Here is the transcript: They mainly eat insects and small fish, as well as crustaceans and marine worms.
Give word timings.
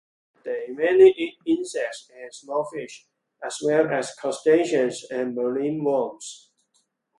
They 0.43 0.65
mainly 0.69 1.13
eat 1.15 1.37
insects 1.45 2.09
and 2.19 2.33
small 2.33 2.63
fish, 2.73 3.07
as 3.45 3.59
well 3.63 3.87
as 3.93 4.15
crustaceans 4.15 5.03
and 5.11 5.35
marine 5.35 5.83
worms. 5.83 6.49